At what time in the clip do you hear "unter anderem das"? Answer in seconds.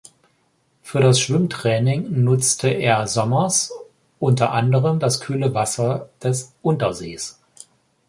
4.17-5.21